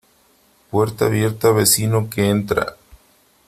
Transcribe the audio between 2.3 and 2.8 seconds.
entra.